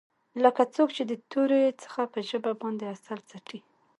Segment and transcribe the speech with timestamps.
[0.43, 3.59] لکه څوک چې د تورې څخه په ژبه باندې عسل څټي.